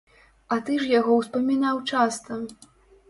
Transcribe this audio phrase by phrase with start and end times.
[0.53, 2.43] А ты ж яго ўспамінаў часта!